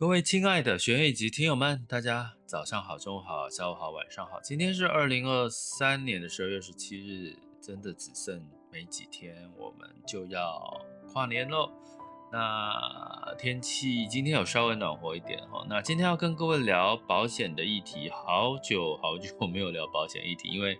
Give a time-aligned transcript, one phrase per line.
[0.00, 4.40] 各位亲爱的学员以及听友们，大家早上好、中午好、下午好、晚上好。
[4.40, 11.70] 今天是二零二三年的十二月十七日，真的只剩没几天，我们就要跨年喽。
[12.32, 15.66] 那天气今天有稍微暖和一点哈。
[15.68, 20.78] 那今天要跟各位聊保险的议题，好久好久没有聊保险议题，因为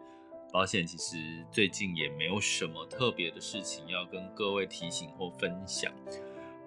[0.50, 1.18] 保险其实
[1.52, 5.92] 最近也没有什么特别的事情要跟各位提醒或分享。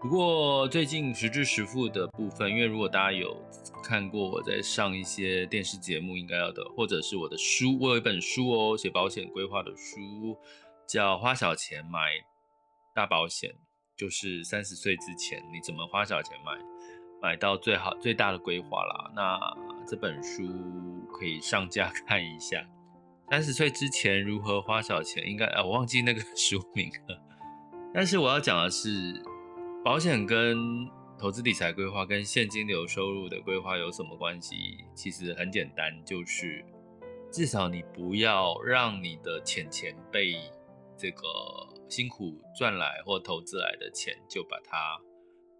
[0.03, 3.41] 不过最近实支实付的部分，因为如果大家有
[3.81, 10.37] 看过我在上一些电视节目，应该要的，或者是我的书，我有一本书哦，写保险规划的书，
[10.85, 12.11] 叫《花小钱买
[12.93, 13.49] 大保险》。
[13.95, 16.51] 就是三十岁之前你怎么花小钱买，
[17.21, 19.09] 买到最好最大的规划啦。
[19.15, 19.39] 那
[19.87, 20.43] 这本书
[21.13, 22.61] 可以上架 看一下。
[23.29, 27.17] 三十岁之前如何花小钱，应该啊，我忘记那个 书名了。
[27.93, 29.23] 但是我要讲的是，
[29.83, 30.89] 保险跟
[31.19, 34.77] 投资理财规划跟现金流收入的规划有什么关系？
[34.95, 36.63] 其实很简单，就是
[37.31, 40.35] 至少你不要让你的钱钱被
[40.97, 41.23] 这个。
[41.89, 44.99] 辛苦赚来或投资来的钱就把它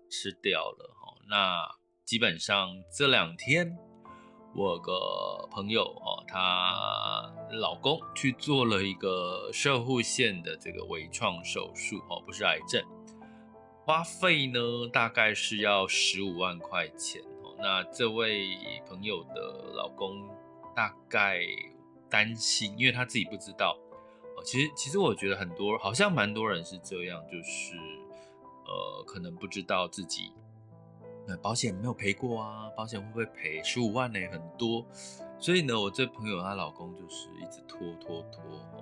[0.10, 1.14] 吃掉了哈。
[1.30, 1.64] 那
[2.04, 3.78] 基本上这两天，
[4.56, 12.84] 我有个朋友哦，她老公去做了一个射护腺的这个微创手术哦，不是癌症，
[13.86, 14.60] 花费呢
[14.92, 17.54] 大概是要十五万块钱哦。
[17.58, 18.58] 那这位
[18.88, 20.30] 朋友的老公
[20.76, 21.40] 大概
[22.10, 23.78] 担心，因为他自己不知道。
[24.46, 27.76] 其实，其实我觉得很多好像蛮多人是这样，就是
[28.66, 30.34] 呃，可能不知道自己
[31.26, 34.20] 那保险没有赔过啊，保险会不会赔十五万呢？
[34.32, 34.86] 很多，
[35.40, 38.42] 所以呢，我这朋友她老公就是一直拖拖拖，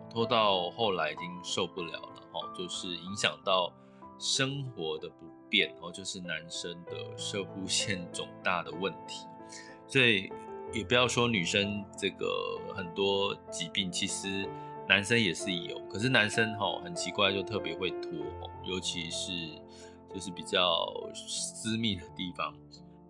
[0.10, 3.72] 拖到后来已经受不了了哈，就是影响到
[4.22, 9.26] 生活的不便哦，就是男生的射护腺肿大的问题，
[9.88, 10.32] 所以
[10.72, 14.48] 也不要说女生这个很多疾病，其实。
[14.90, 18.12] 男生也是有，可是男生吼很奇怪，就特别会拖，
[18.66, 19.32] 尤其是
[20.14, 20.76] 就是比较
[21.14, 22.54] 私密的地方。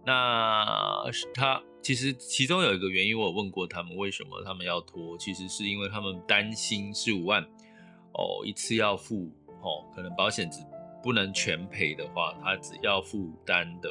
[0.05, 7.41] 那他其实其中有一个原因，我有问过他们为什么他们要拖，其实是因为他们担心十五万
[8.13, 9.31] 哦一次要付
[9.63, 10.59] 哦，可能保险只
[11.03, 13.89] 不能全赔的话，他只要负担的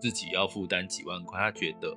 [0.00, 1.96] 自己要负担几万块，他觉得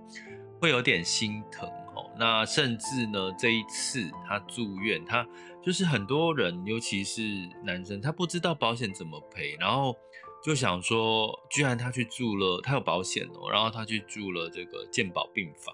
[0.60, 2.12] 会有点心疼哦。
[2.18, 5.26] 那甚至呢，这一次他住院，他
[5.64, 7.22] 就是很多人，尤其是
[7.64, 9.96] 男生，他不知道保险怎么赔，然后
[10.44, 15.74] 就想说，居然他去住了，他有保险哦，然后他去住了这个健保病房，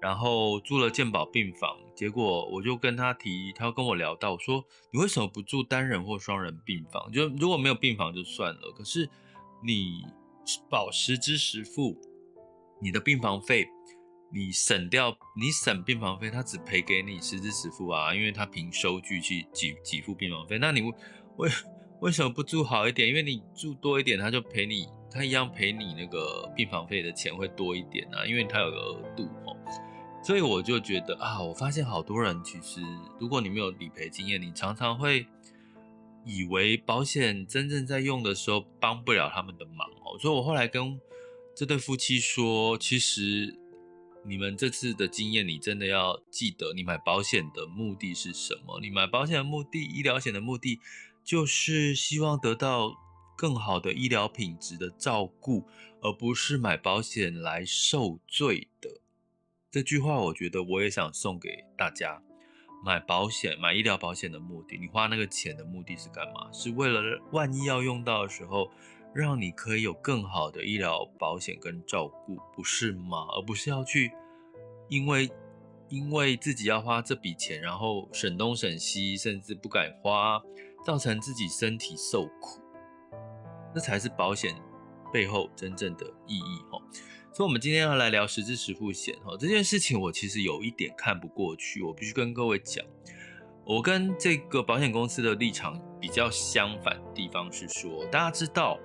[0.00, 7.10] 然后住了健保病房，结果我就跟他提，他跟我聊到说，你为什么不住单人或双人病房？
[7.12, 9.08] 就如果没有病房就算了，可是
[9.64, 10.04] 你
[10.68, 11.96] 保十支十付，
[12.80, 13.66] 你的病房费。
[14.32, 20.56] 你省掉，你省病房费，他只赔给你十支十付啊，因为他凭收据去给给付病房费。
[20.56, 20.82] 那你
[21.36, 21.50] 为
[22.00, 23.08] 为什么不住好一点？
[23.08, 29.56] 因为你住多一点，他就赔你，他一样赔你那个病房费的钱会多一点啊，因为他有个额度哦。
[30.22, 32.80] 所以我就觉得啊，我发现好多人其实，
[33.18, 35.26] 如果你没有理赔经验，你常常会
[36.24, 41.00] 以为保险真正在用的时候帮不了他们的忙哦，所以我后来跟
[41.56, 43.58] 这对夫妻说，其实
[44.24, 48.78] 你们这次的经验，你真的要记得，你买保险的目的是什么？
[48.80, 50.78] 你买保险的目的，医疗险的目的，
[51.24, 52.92] 就是希望得到
[53.36, 55.66] 更好的医疗品质的照顾，
[56.02, 58.99] 而不是买保险来受罪的。
[59.70, 62.20] 这句话，我觉得我也想送给大家。
[62.84, 66.50] 买保险、买医疗保险的目的，你花那个钱的目的是干嘛？
[66.50, 68.68] 是为了万一要用到的时候，
[69.14, 73.26] 让你可以有更好的医疗保险跟照顾，不是吗？
[73.36, 74.10] 而不是要去
[74.88, 75.30] 因为
[75.88, 80.42] 因为自己要花这笔钱，然后省东省西，甚至不敢花，
[80.84, 82.60] 造成自己身体受苦，
[83.72, 84.52] 这才是保险
[85.12, 86.82] 背后真正的意义哦。
[87.40, 92.84] 所以，我们今天要来聊实质实付险哈，这件事情我其实有一点看不过去，我必须跟各位讲，
[93.64, 98.78] 我跟这个保险公司的立场比较相反的地方是说，大家知道，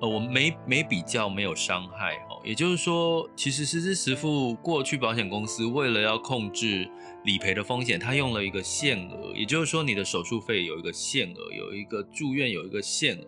[0.00, 6.88] 呃，我没没比较没有伤害哈，也就是说，其实实质实付过去保险公司为了要控制
[7.24, 13.24] 理赔的风险，它用了一个限额，也就是说，你的手术费有一个限额，有一个住院有一个限额。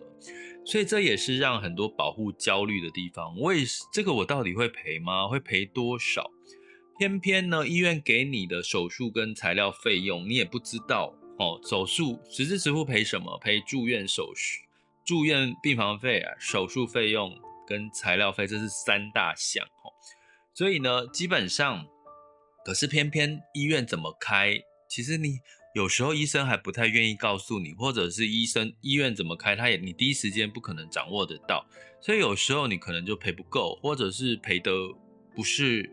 [0.63, 3.35] 所以这也是让很多保护焦虑的地方。
[3.39, 5.27] 为这个我到底会赔吗？
[5.27, 6.29] 会赔多少？
[6.97, 11.59] 偏偏呢，医院给你的手术跟材料费用，你也不知道哦。
[11.67, 13.37] 手术实支实付赔什么？
[13.39, 14.61] 赔住院手术、
[15.05, 17.35] 住院病房费啊，手术费用
[17.67, 19.89] 跟材料费，这是三大项哦。
[20.53, 21.85] 所以呢，基本上，
[22.63, 24.61] 可是偏偏医院怎么开？
[24.87, 25.39] 其实你。
[25.73, 31.65] 有时候医生还不太愿意告诉你，或者是医生医院怎么开，他也你第一时间不可能掌握得到，
[32.01, 34.71] 所以有时候你可能就赔不够，或者是赔的
[35.33, 35.89] 不是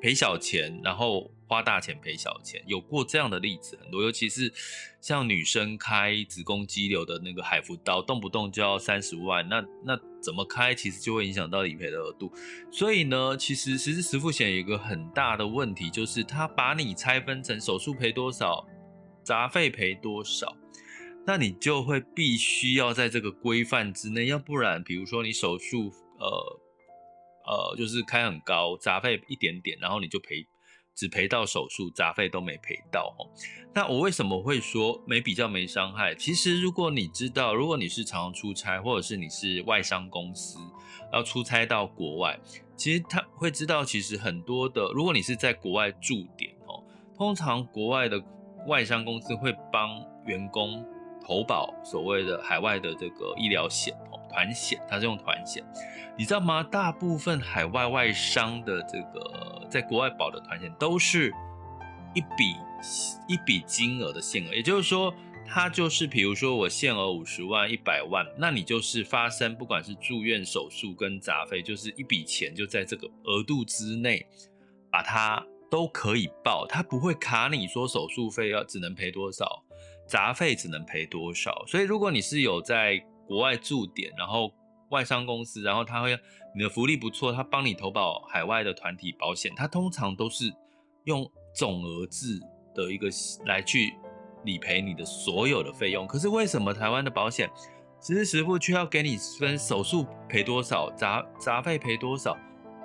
[0.00, 4.52] 赔小钱，然后花大钱赔小钱，有过这样的例子很多，尤其是
[5.00, 12.32] 像女生开子宫肌瘤的那个海扶刀，动不动就要三十万，那那怎么开，其实就会影响到理赔的额度。
[12.70, 18.64] 所以呢，其实实支实付险有一个很大的问题，就是它把你拆分成手术赔多少。
[19.26, 20.56] 杂费赔多少？
[21.26, 26.60] 那你就会必须要在这个规范之内，要不然，比如说你手术，呃
[27.44, 30.46] 呃，就是开很高，杂费一点点，然后你就赔，
[30.94, 33.26] 只赔到手术，杂费都没赔到哦。
[33.74, 36.14] 那我为什么会说没比较没伤害？
[36.14, 40.60] 其实如果你知道，如果你是常常出差，或者是你是外商公司
[41.12, 42.38] 要出差到国外，
[42.76, 46.84] 其实他会知道，其实很多的，如果你是在国外驻点哦，
[47.16, 48.22] 通常国外的。
[48.66, 50.84] 外商公司会帮员工
[51.24, 55.64] 投保所谓的海外的这个医疗险哦，团险，它是用团险，
[56.16, 56.62] 你知道吗？
[56.62, 61.32] 大部分海外外商的这个在国外保的团险都是
[62.14, 62.54] 一笔
[63.28, 65.12] 一笔金额的限额，也就是说，
[65.44, 74.26] 它就是比如说我限额五十万、一百万，那你就是发生不管是住院手术跟杂费，就是一笔钱就在这个额度之内
[74.90, 75.44] 把它。
[75.70, 79.64] 都可以报，他不会卡你说手术费要只能赔多少，
[80.06, 81.64] 杂费只能赔多少。
[81.66, 84.52] 所以如果你是有在国外驻点，然后
[84.90, 86.18] 外商公司，然后他会
[86.54, 90.52] 你的福利不错，他帮你投保海外的团体保险，他通常都是
[91.04, 92.40] 用总额制
[92.74, 93.08] 的一个
[93.46, 93.92] 来去
[94.44, 96.06] 理赔你的所有的费用。
[96.06, 97.50] 可是为什么台湾的保险
[98.00, 102.36] 实时实付却要给你分手术赔多少，杂杂费赔多少？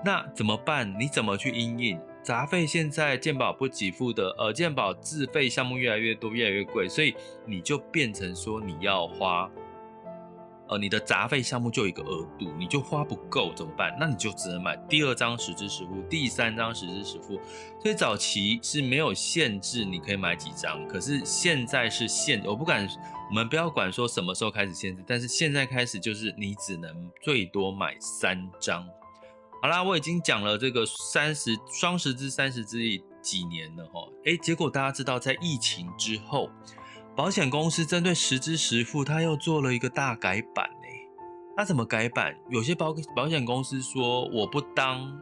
[0.03, 0.91] 那怎么办？
[0.99, 2.01] 你怎么去应应？
[2.23, 7.15] 杂费现在健保不给付的，呃，健保自费项目越来越多，越来越贵，所以
[7.47, 9.49] 你就变成说你要花，
[10.69, 13.97] 呃，你的杂费项目就一个额度，你就花不够怎么办？
[13.99, 17.39] 那你就只能买第二张实支实付，第三张实支实付。
[17.81, 22.87] 所以早期是没有限制你可以买几张，可是现在是限，我不敢，
[23.29, 28.87] 我们不要管说什么时候开始限制，但是现在开始就是你只能最多买三张。
[29.61, 32.79] 好啦，我已经讲了这个三十双十之三十之
[33.21, 36.49] 几年了哈，诶，结果大家知道，在疫情之后，
[37.15, 40.87] 保险公司针对实支实付，他又做了一个大改版呢。
[41.55, 42.35] 他怎么改版？
[42.49, 45.15] 有些保保险公司说，我不当，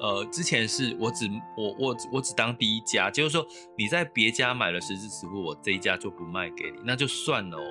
[0.00, 1.26] 呃，之前是我只
[1.56, 7.64] 我我我只当第一家，就是说你在别家买了实支实付，我这一家就不卖给你，那就算了哦。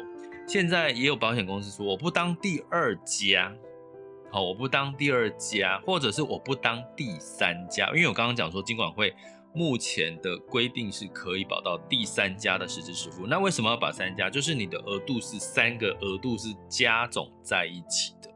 [0.47, 3.53] 现在也有保险公司说，我不当第二家。
[4.29, 9.15] 好，我不当第二家，或者是我不当第三家，因为我刚刚讲说，金管会
[9.53, 13.25] 目前的规定是可以保到第三家的实支实付。
[13.25, 14.29] 那为什么要保三家？
[14.29, 18.29] 就是你的额度是三个额度是加总在一起的，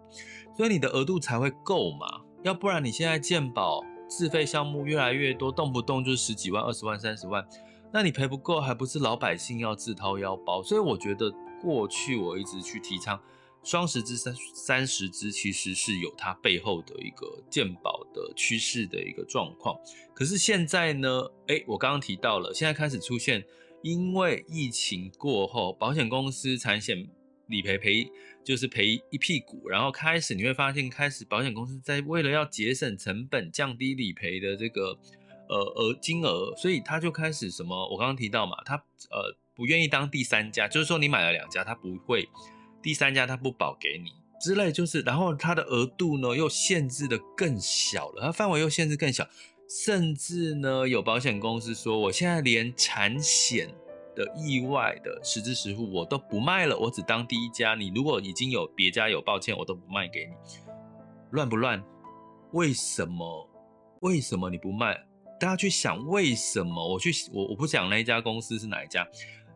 [0.56, 2.22] 所以你的额度才会够嘛。
[2.44, 7.46] 要不然你现在健保自费项目越来越多，动不动就是十几万、二十万、三十万，
[7.92, 10.64] 那你赔不够，还不是老百姓要自掏腰包？
[10.64, 11.32] 所以我觉得
[11.62, 13.20] 过去我一直去提倡
[13.64, 19.78] 双十支三三十支，其实是有它背后的一个健保的趋势的一个状况。
[20.14, 23.44] 可是现在呢，哎，我刚刚提到了，现在开始出现，
[23.82, 27.08] 因为疫情过后，保险公司产险
[27.48, 28.12] 理赔赔
[28.44, 34.98] 就是赔一屁股，然后开始你会发现，开始保险公司在为了要节省成本、降低理赔的这个。
[35.50, 37.76] 呃，额金额，所以他就开始什么？
[37.90, 38.78] 我刚刚提到嘛，他
[39.10, 42.26] 呃不愿意当第三家，就是说你买了两家，他不会
[42.82, 49.28] 第三家他不保给你之类，就是然后他的额度呢又限制的更小了，它范围又限制更小，
[49.86, 53.70] 甚至呢有保险公司说，我现在连产险
[54.16, 60.34] 的意外的实支实付我都不卖了，我只当第一家，你如果已经有别家有，抱歉，我都不卖给你，
[61.30, 61.84] 乱不乱？
[62.54, 63.48] 为什么？
[64.02, 65.06] 为什么你不卖？
[65.40, 69.08] 大家去想为什么我去我我不讲那一家公司是哪一家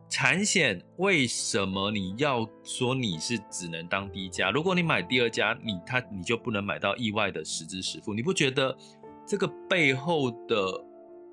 [0.08, 4.50] 产险，为什么你要说你是只能当第一家？
[4.50, 8.14] 如果你买第二家，你他你就不能买到意外的实支实付？
[8.14, 8.76] 你不觉得
[9.26, 10.84] 这个背后的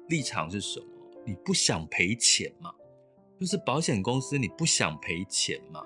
[0.09, 0.85] 立场是什么？
[1.25, 2.71] 你不想赔钱吗？
[3.39, 5.81] 就是保险公司你不想赔钱吗？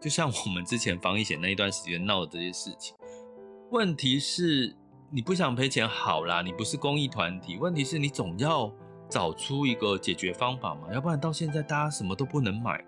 [0.00, 2.96] 就像我们之前防疫险那一段时间闹的这些事情，
[3.70, 4.76] 问题是。
[5.12, 8.72] 你不想赔钱好啦，你不是公益团体，问题是你总要
[9.10, 12.84] 找出一个解决方法嘛，要不然到现在大家什么都不能买了。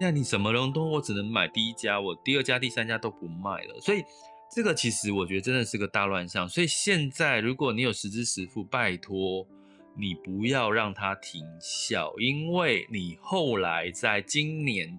[0.00, 4.02] 那你什么人都我只能买第一家，我第二家、第三家都不卖了，所以
[4.50, 6.48] 这个其实我觉得真的是个大乱象。
[6.48, 9.46] 所以现在如果你有实支实付，拜托
[9.94, 14.98] 你不要让它停效，因为你后来在今年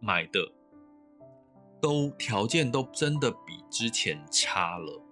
[0.00, 0.40] 买的
[1.80, 5.02] 都条件都真的比之前差了。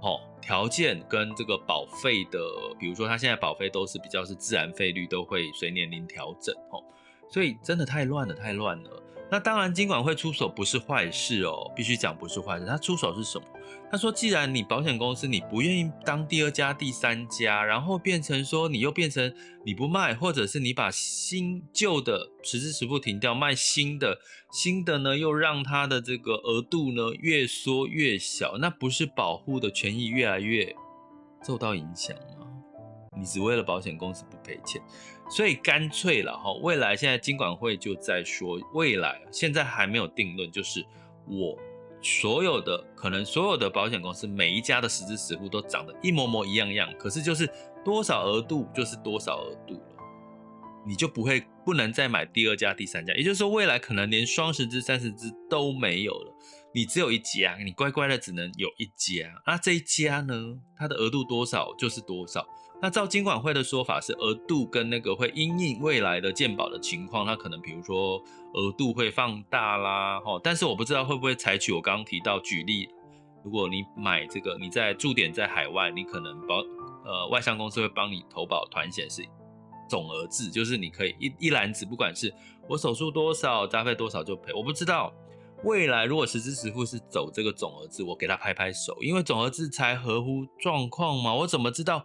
[0.00, 2.38] 哦，条件跟这个保费的，
[2.78, 6.84] 比如说他现在保费都是比较是自然费率，都会随年龄调整哦，
[7.30, 9.02] 所以真的太乱了，太乱了。
[9.30, 12.66] 那当然，金管会出手不是坏事哦，必须讲不是坏事。
[12.66, 13.46] 他出手是什么？
[13.90, 24.18] 他说，既然你保险公司你不愿意当第二家、第三家，然后变成说你又变成你不卖，或者是你把新旧的实支实付停掉，卖新的，
[24.52, 30.76] 新的呢又让它的这个额度呢越缩越小，那不是保护的权益越来越
[31.44, 32.46] 受到影响吗？
[33.16, 34.82] 你只为了保险公司不赔钱。
[35.30, 40.84] 所以干脆了哈，未来现在金管会就在说，未来现在还没有定论，就是
[41.26, 41.58] 我
[42.02, 47.48] 所有的可能所有的保险公司每一家的实支实付都长得一模模一样样，可是就是
[47.82, 49.96] 多少额度就是多少额度了，
[50.86, 56.34] 你就不会不能再买第二家、第三家，也就是说未来可能连双十支、三十支都没有了，
[56.74, 60.34] 你只有一家，你乖乖的只能有一家，那这一家呢，
[60.76, 62.46] 它的额度多少就是多少。
[62.82, 72.86] 那照金管会的说法是额度跟那个会因应未来的健保的情况，它可能比如说额度会放大啦，齁，但是我不知道会不会采取我刚刚提到举例，
[73.42, 76.56] 如果你买这个你在驻点在海外，你可能保
[77.06, 79.22] 呃外商公司会帮你投保团险是
[79.88, 82.34] 总额制，就是你可以一一篮子，不管是
[82.68, 85.10] 我手术多少杂费多少就赔，我不知道
[85.62, 92.04] 未来如果实支实付是走这个总额制，我给他拍拍手，因为总额制才合乎状况嘛，我怎么知道？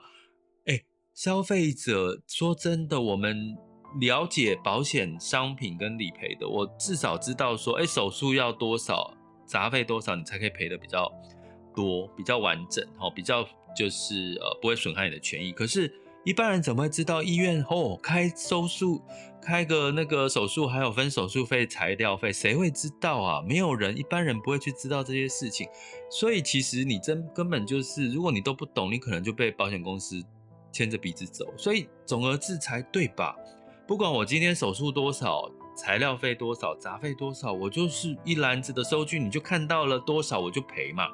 [1.22, 3.54] 消费者说真的，我们
[4.00, 9.14] 了解保险商品跟理赔的，我至少知道说，哎，手术要多少，
[9.46, 11.12] 杂费多少，你才可以赔得比较
[11.76, 13.46] 多，比较完整，哦，比较
[13.76, 15.52] 就是呃不会损害你的权益。
[15.52, 19.02] 可是，一般人怎么会知道医院哦开手术
[19.42, 23.42] 开个那个手术还有分手术费、材料费，谁会知道啊？
[23.46, 25.68] 没有人，一般人不会去知道这些事情。
[26.10, 30.24] 所以其实你真根本就是，如果你都不懂，你可能就被保险公司。
[30.72, 33.36] 牵着鼻子走，所以总额制才对吧？
[33.88, 41.08] 不管我今天手术多少，材料费多少，杂费多少，我就是一篮子的收据，你就看到了多少我就赔嘛。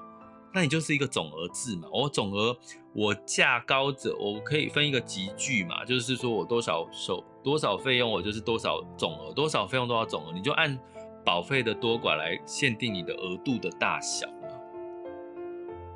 [0.53, 1.87] 那你就是一个总额制嘛。
[1.91, 2.57] 我总额
[2.93, 10.77] 我价高者，我可以分一个集聚嘛，就是说我多少收多少费用，我就是多少总额，多少费用多少总额，你就按
[11.23, 14.49] 保费的多寡来限定你的额度的大小嘛。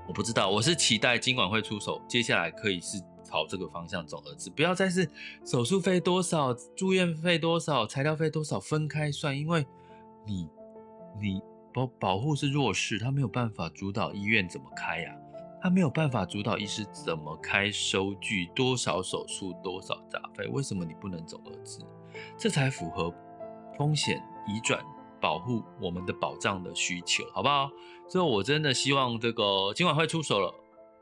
[0.07, 3.01] 我不知道，我是期待金管会出手，接下来可以是。
[3.29, 5.07] 朝这个方向总额制，不要再是
[5.45, 9.63] 手术费多少、住院费多少、材料费多少分开算，因为
[10.25, 10.49] 你
[11.21, 15.15] 你保保护是弱势，他没有办法主导医院怎么开呀、
[15.61, 21.79] 他没有办法主导医师怎么开收据，多少手术多少杂费，为什么你不能总额制？
[22.35, 23.13] 这才符合
[23.77, 24.17] 风险
[24.47, 24.83] 移转
[25.21, 27.69] 保护我们的保障的需求，好不好？
[28.07, 30.51] 所以我真的希望这个金管会出手了。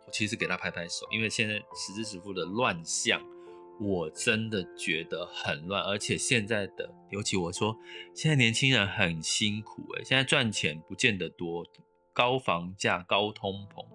[0.08, 3.22] 我其实给他拍拍手，因为现在实支实付的乱象，
[3.78, 7.78] 我真的觉得很乱，而且现在的，尤其我说，
[8.16, 11.66] 现在年轻人很辛苦诶，现在赚钱不见得多，
[12.14, 13.86] 高房价、高通膨，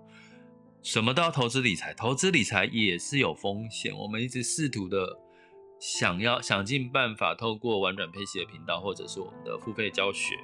[0.83, 3.97] 什么都要投资理财，投资理财也是有风险。
[3.97, 5.19] 我们一直试图的
[5.81, 10.35] 想要想尽办法，透过玩转佩奇的频道，或者是我们的付费教学，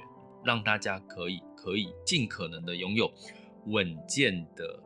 [0.43, 3.13] 让大家可以可以尽可能的拥有
[3.67, 4.83] 稳健的。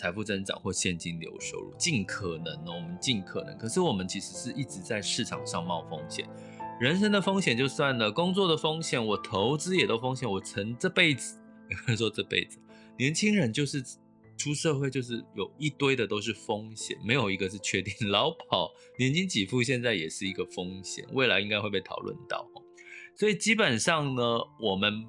[0.00, 3.54] 财富增长或现金流收入，尽可能哦，我们尽可能。
[3.58, 6.26] 可是我们其实是一直在市场上冒风险，
[6.80, 10.26] 人生的风险就算了，工作的风险，我投资也都风险。
[10.26, 11.38] 我成这辈子，
[11.68, 12.58] 有 人说这辈子，
[12.96, 13.84] 年轻人就是
[14.38, 17.92] 出社会就是有一堆的都是风险，没有一个是确定。
[18.08, 22.48] 老跑年金给付现在也是一个风险，未来应该会被讨论到。
[23.14, 24.22] 所以基本上呢，
[24.62, 25.04] 我们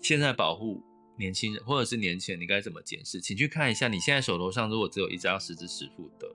[0.00, 0.82] 现在保护。
[1.22, 3.20] 年轻人或者是年轻人，你该怎么检视？
[3.20, 6.26] 请去看一下你现在手头上如果只有一张实支实付的，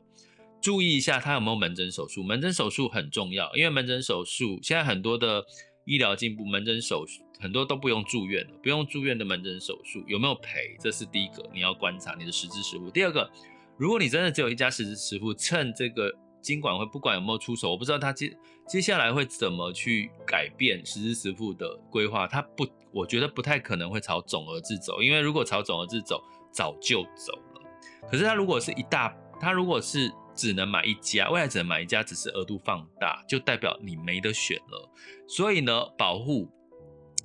[0.61, 2.23] 注意一下他有没有门诊手术。
[2.23, 5.43] 门诊手术很重要，因为门诊手术现在很多的
[5.83, 10.77] 医疗进步，门诊手术很多都不用住院了，不用住院的门诊手术有没有赔？
[10.79, 12.89] 这是第一个你要观察你的实支实付。
[12.89, 13.29] 第二个，
[13.77, 16.09] 如果你真的只有一家实支实付，趁这个
[16.47, 18.33] 金管会不管有没有出手，我不知道他接
[18.65, 22.65] 接下来会怎么去改变实支实付的规划，他不。
[22.93, 27.61] 我觉得不太可能会朝总额制走，因为如果朝总额制走，早就走了。
[28.09, 34.89] 可是他如果是一大，他如果是只能买一家，未来只能买一家，只是额度放大，就代表你没得选了。
[35.27, 36.49] 所以呢，保护，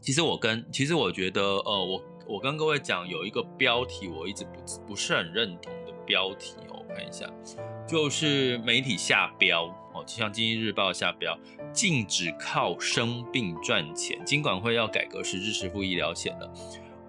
[0.02, 7.28] 其实我跟，其实我觉得，呃，我我跟各位讲有一个标题，我一直不不是很认同的标题哦，看一下，
[7.86, 9.64] 就是媒体下标。
[9.94, 11.38] 哦，就像《经济日报》下标，
[11.70, 16.50] 禁止靠生病赚钱，金管会要改革实支实付医疗险了。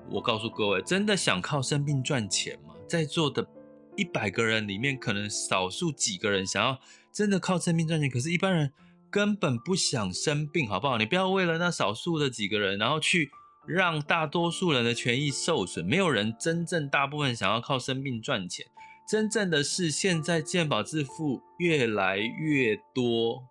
[0.09, 2.73] 我告诉各位，真的想靠生病赚钱吗？
[2.85, 3.47] 在座的
[3.95, 6.77] 一百个人里面，可能少数几个人想要
[7.09, 8.73] 真的靠生病赚钱，可是一般人
[9.09, 10.97] 根本不想生病，好不好？
[10.97, 13.31] 你不要为了那少数的几个人，然后去
[13.65, 15.85] 让大多数人的权益受损。
[15.85, 18.65] 没有人真正大部分想要靠生病赚钱。
[19.07, 23.43] 真正的是，现在健保自付越来越多，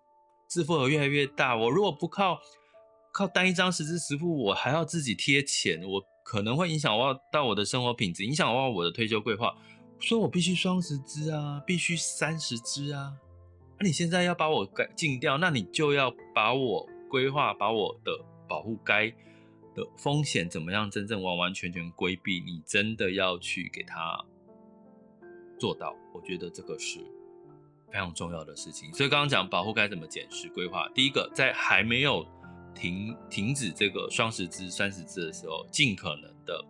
[0.47, 1.55] 自付额越来越大。
[1.55, 2.39] 我如果不靠
[3.13, 9.55] 靠单一张十支十付，我还要自己贴钱，我可能会影响我到我的生活品质，影响到我的退休规划。
[9.99, 13.13] 所以我必须双十支啊，必须三十支啊。
[13.79, 18.11] 那、你现在要把我改禁掉，那你就要把我规划，把我的
[18.49, 19.07] 保护该
[19.75, 22.41] 的风险怎么样，真正完完全全规避。
[22.41, 24.25] 你真的要去给他。
[25.63, 26.99] 做到，我觉得这个是
[27.87, 28.93] 非常重要的事情。
[28.93, 32.27] 所以刚刚讲保护该怎么检视规划，第一个在还没有
[32.75, 36.61] 停停止这个双十支、三十支的时候，尽可能的，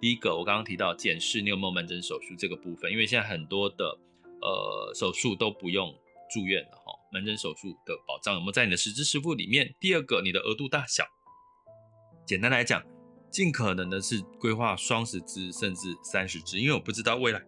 [0.00, 3.98] 第一个我刚刚提到检视你有没有门诊手术这个部分，因为现在很多的
[4.40, 5.92] 呃手术都不用
[6.32, 9.74] 住院了哈，门诊手术的保障有没有在你的实支实付里面？
[9.80, 11.04] 第二个，你的额度大小，
[12.24, 12.80] 简单来讲，
[13.28, 17.42] 尽可能的是规划双十支甚至三十支，因为我不知道未来。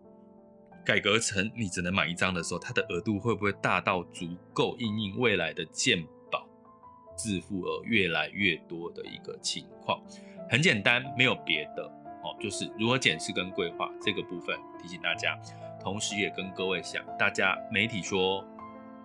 [0.84, 6.46] 改革成你只能买一张的时候，它的额度会不会大到足够应应未来的健保
[7.16, 10.02] 自付额越来越多的一个情况？
[10.50, 11.84] 很简单，没有别的
[12.24, 15.38] 哦，就是如何检视跟规划这个部分提醒大家，
[15.80, 18.44] 同时也跟各位讲，大家媒体说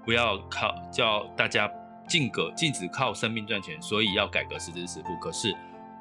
[0.03, 1.71] 不要靠，叫大家
[2.07, 5.55] 禁格禁止靠生命赚钱，所以要改革实支实付，可是。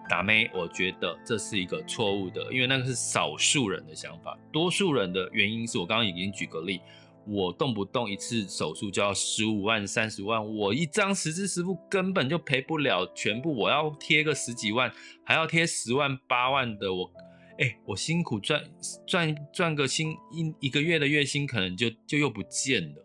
[0.08, 0.50] 打咩？
[0.54, 6.80] 我觉得这是一个错误的，因为那个是少数人的想法，多数人的原因是我刚刚已经举个例，
[7.26, 14.92] 我动不动一次手术就要十五万、三十万，我一张实支实付根本就赔不了全部，我要贴个十几万，
[15.24, 17.10] 还要贴十万、八万的，我，
[17.58, 18.62] 哎、我辛苦赚
[19.06, 23.04] 赚赚个薪一一个月的月薪，可能就就又不见了，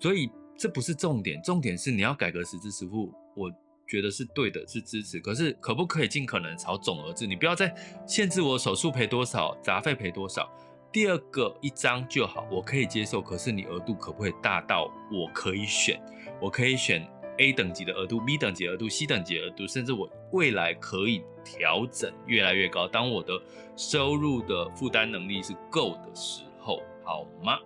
[0.00, 3.50] 所以这不是重点，重点是你要改革实支实付，我。
[3.86, 5.20] 觉得是对的，是支持。
[5.20, 7.26] 可是可不可以尽可能朝总额制？
[7.26, 7.74] 你不要再
[8.06, 10.50] 限制我手术赔多少，杂费赔多少。
[10.92, 13.20] 第二个一张就好，我可以接受。
[13.20, 16.00] 可是你额度可不可以大到我可以选？
[16.40, 17.06] 我可以选
[17.38, 22.88] A 等级的额度、B 等级额度、C 等级额度，甚至我未来可以调整越来越高。
[22.88, 23.38] 当我的
[23.76, 27.58] 收入的负担能力是够的时候，好吗？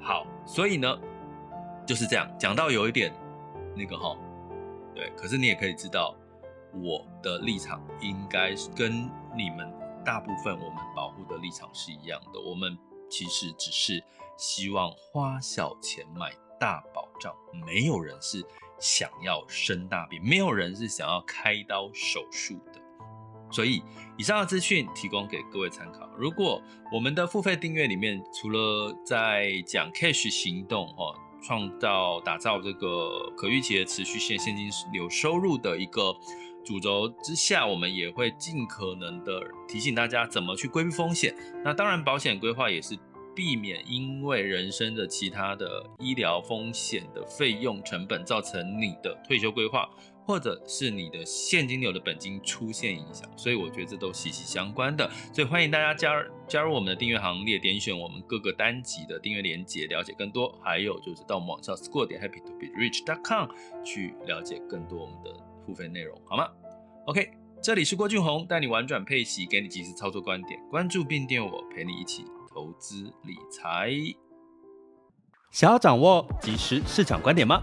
[0.00, 0.98] 好，所以呢
[1.86, 2.30] 就是这样。
[2.38, 3.12] 讲到有一点
[3.76, 4.16] 那个哈。
[4.94, 6.14] 对，可是你也可以知道，
[6.74, 9.72] 我的立场应该是跟你们
[10.04, 12.40] 大部分我们保护的立场是一样的。
[12.40, 12.76] 我们
[13.08, 14.02] 其实只是
[14.36, 17.34] 希望花小钱买大保障，
[17.66, 18.44] 没有人是
[18.78, 22.80] 想要生大病，没有人是想要开刀手术的。
[23.50, 23.82] 所以
[24.16, 26.08] 以上的资讯提供给各位参考。
[26.16, 31.14] 如果我们的付费订阅里面，除了在讲 Cash 行动，哦。
[31.42, 36.14] 创造、打造这个可预期的持续性现金流收入的一个
[36.64, 41.34] 主轴之下，我们也会尽可能的提醒大家怎么去规避风险。
[41.64, 42.98] 那当然，保险规划也是。
[43.32, 49.88] 避免因为人生的其他的医疗风险的费用成本造成你的退休规划，
[50.24, 55.10] 或者是你的现金流的本金出现影响，所以我觉得这都息息相关的。
[55.32, 60.56] 所以欢迎大家加加入我们的订阅行列，点选我们各个单集的订阅链接，了解更多。
[60.62, 62.06] 还有就是到我们网上 score.
[62.06, 63.48] 点 happy to be rich dot com
[63.84, 65.32] 去了解更多我们的
[65.64, 66.48] 付费内容，好吗
[67.06, 67.30] ？OK，
[67.62, 72.24] 这里是郭俊宏，带你玩转配息，给你及时操作观点，关注并订阅我，陪你一起。
[72.52, 73.92] 投资理财，
[75.52, 77.62] 想要掌握即时市场观点吗？